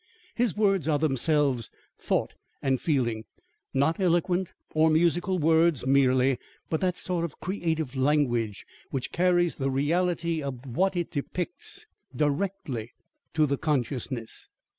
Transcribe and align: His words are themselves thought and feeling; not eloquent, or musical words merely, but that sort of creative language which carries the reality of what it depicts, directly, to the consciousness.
His 0.33 0.57
words 0.57 0.87
are 0.87 0.97
themselves 0.97 1.69
thought 1.99 2.33
and 2.59 2.81
feeling; 2.81 3.25
not 3.71 3.99
eloquent, 3.99 4.51
or 4.73 4.89
musical 4.89 5.37
words 5.37 5.85
merely, 5.85 6.39
but 6.71 6.81
that 6.81 6.97
sort 6.97 7.23
of 7.23 7.39
creative 7.39 7.95
language 7.95 8.65
which 8.89 9.11
carries 9.11 9.53
the 9.57 9.69
reality 9.69 10.41
of 10.41 10.65
what 10.65 10.95
it 10.95 11.11
depicts, 11.11 11.85
directly, 12.15 12.93
to 13.35 13.45
the 13.45 13.59
consciousness. 13.59 14.49